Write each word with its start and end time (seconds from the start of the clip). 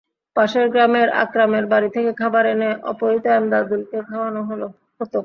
পাশের 0.35 0.65
গ্রামের 0.73 1.07
আকরামের 1.23 1.65
বাড়ি 1.71 1.89
থেকে 1.95 2.11
খাবার 2.21 2.43
এনে 2.53 2.69
অপহৃত 2.91 3.25
এমদাদুলকে 3.31 3.97
খাওয়ানো 4.09 4.41
হতো। 4.49 4.67